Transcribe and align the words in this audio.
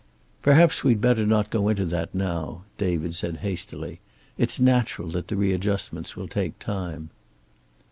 "Perhaps 0.41 0.83
we'd 0.83 0.99
better 0.99 1.27
not 1.27 1.51
go 1.51 1.69
into 1.69 1.85
that 1.85 2.15
now," 2.15 2.63
David 2.79 3.13
said 3.13 3.37
hastily. 3.45 3.99
"It's 4.35 4.59
natural 4.59 5.09
that 5.09 5.27
the 5.27 5.35
readjustments 5.35 6.15
will 6.17 6.27
take 6.27 6.57
time." 6.57 7.11